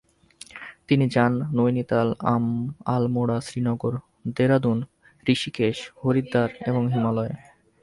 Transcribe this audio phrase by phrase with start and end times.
[0.87, 2.07] তিনি যান নৈনিতাল,
[2.85, 3.93] আলমোড়া, শ্রীনগর,
[4.35, 4.77] দেরাদুন,
[5.25, 7.33] ঋষিকেশ, হরিদ্বার এবং হিমালয়ে।